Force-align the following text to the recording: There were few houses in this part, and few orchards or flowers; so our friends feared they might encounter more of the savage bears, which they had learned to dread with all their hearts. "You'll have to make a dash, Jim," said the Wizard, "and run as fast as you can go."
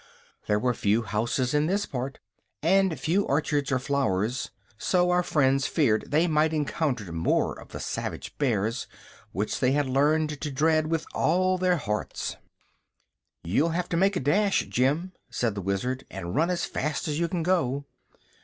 There 0.47 0.57
were 0.57 0.73
few 0.73 1.03
houses 1.03 1.53
in 1.53 1.67
this 1.67 1.85
part, 1.85 2.17
and 2.63 2.99
few 2.99 3.23
orchards 3.25 3.71
or 3.71 3.77
flowers; 3.77 4.49
so 4.75 5.11
our 5.11 5.21
friends 5.21 5.67
feared 5.67 6.05
they 6.09 6.25
might 6.25 6.53
encounter 6.55 7.11
more 7.11 7.53
of 7.53 7.67
the 7.67 7.79
savage 7.79 8.35
bears, 8.39 8.87
which 9.31 9.59
they 9.59 9.73
had 9.73 9.87
learned 9.87 10.41
to 10.41 10.49
dread 10.49 10.87
with 10.87 11.05
all 11.13 11.59
their 11.59 11.77
hearts. 11.77 12.35
"You'll 13.43 13.69
have 13.77 13.89
to 13.89 13.95
make 13.97 14.15
a 14.15 14.19
dash, 14.19 14.65
Jim," 14.65 15.11
said 15.29 15.53
the 15.53 15.61
Wizard, 15.61 16.03
"and 16.09 16.33
run 16.35 16.49
as 16.49 16.65
fast 16.65 17.07
as 17.07 17.19
you 17.19 17.27
can 17.27 17.43
go." 17.43 17.85